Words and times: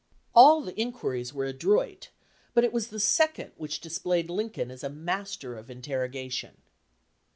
All 0.33 0.61
the 0.63 0.73
inquiries 0.81 1.31
were 1.31 1.45
adroit, 1.45 2.09
but 2.55 2.63
it 2.63 2.73
was 2.73 2.87
the 2.87 2.99
second 2.99 3.51
which 3.55 3.79
displayed 3.79 4.31
Lincoln 4.31 4.71
as 4.71 4.83
a 4.83 4.89
master 4.89 5.55
of 5.55 5.69
interrogation. 5.69 6.57